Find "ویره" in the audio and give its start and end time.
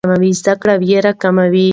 0.83-1.13